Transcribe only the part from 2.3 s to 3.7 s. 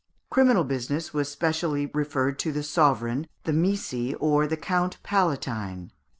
to the sovereign, the